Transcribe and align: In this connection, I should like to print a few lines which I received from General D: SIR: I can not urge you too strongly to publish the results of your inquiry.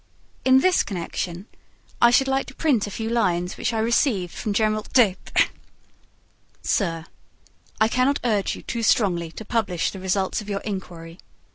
In 0.43 0.61
this 0.61 0.81
connection, 0.81 1.45
I 2.01 2.09
should 2.09 2.27
like 2.27 2.47
to 2.47 2.55
print 2.55 2.87
a 2.87 2.89
few 2.89 3.07
lines 3.07 3.55
which 3.55 3.71
I 3.71 3.77
received 3.77 4.33
from 4.33 4.51
General 4.51 4.83
D: 4.93 5.15
SIR: 6.63 7.05
I 7.79 7.87
can 7.87 8.07
not 8.07 8.19
urge 8.23 8.55
you 8.55 8.63
too 8.63 8.81
strongly 8.81 9.31
to 9.33 9.45
publish 9.45 9.91
the 9.91 9.99
results 9.99 10.41
of 10.41 10.49
your 10.49 10.61
inquiry. 10.61 11.19